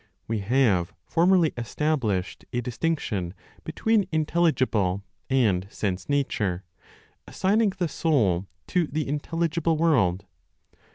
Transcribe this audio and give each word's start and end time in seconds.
We 0.27 0.39
have 0.39 0.95
formerly 1.05 1.53
established 1.55 2.43
a 2.51 2.61
distinction 2.61 3.35
between 3.63 4.07
intelligible 4.11 5.03
and 5.29 5.67
sense 5.71 6.09
nature, 6.09 6.63
assigning 7.27 7.73
the 7.77 7.87
soul 7.87 8.47
to 8.69 8.87
the 8.87 9.07
intelligible 9.07 9.77
world. 9.77 10.25